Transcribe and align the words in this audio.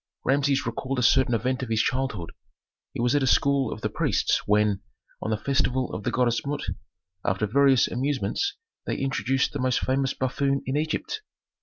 Rameses 0.25 0.65
recalled 0.65 0.97
a 0.97 1.03
certain 1.03 1.35
event 1.35 1.61
of 1.61 1.69
his 1.69 1.79
childhood. 1.83 2.31
He 2.91 2.99
was 2.99 3.13
at 3.13 3.21
a 3.21 3.27
school 3.27 3.71
of 3.71 3.81
the 3.81 3.89
priests 3.89 4.41
when, 4.47 4.81
on 5.21 5.29
the 5.29 5.37
festival 5.37 5.93
of 5.93 6.01
the 6.05 6.09
goddess 6.09 6.43
Mut, 6.43 6.61
after 7.23 7.45
various 7.45 7.87
amusements 7.87 8.55
they 8.87 8.97
introduced 8.97 9.53
the 9.53 9.59
most 9.59 9.79
famous 9.81 10.15
buffoon 10.15 10.63
in 10.65 10.75
Egypt. 10.75 11.21